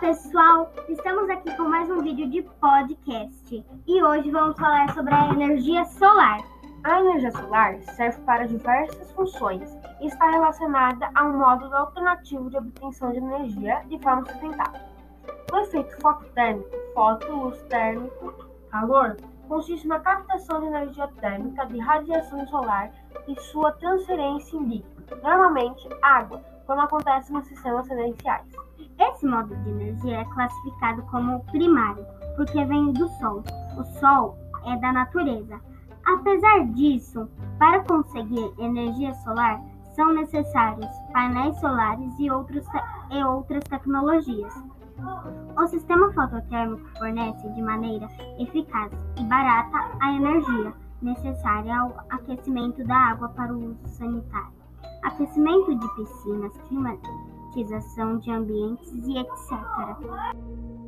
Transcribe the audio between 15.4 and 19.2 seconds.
O efeito fototérmico, foto, luz térmico, calor,